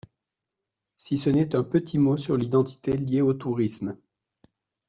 Si 0.95 1.19
ce 1.19 1.29
n’est 1.29 1.53
un 1.55 1.63
petit 1.63 1.99
mot 1.99 2.17
sur 2.17 2.35
l’identité 2.35 2.97
lié 2.97 3.21
au 3.21 3.33
tourisme. 3.35 3.99